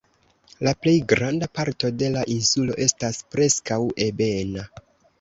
[0.67, 4.71] La plej granda parto de la insulo estas preskaŭ ebena.